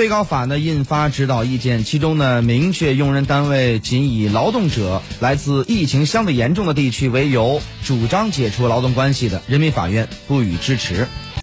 [0.00, 11.06] 最高法呢印发指导意见其中呢明确用人单位仅以劳动者来自疫情相对严重的地区为由主张解除劳动关系的人民法院不予支持。